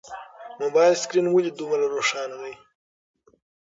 د 0.55 0.57
موبایل 0.61 0.93
سکرین 1.01 1.25
ولې 1.29 1.51
دومره 1.59 1.83
روښانه 1.93 2.37
دی؟ 2.41 2.53